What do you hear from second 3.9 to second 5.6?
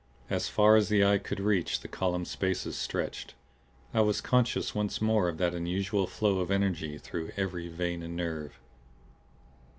I was conscious once more of that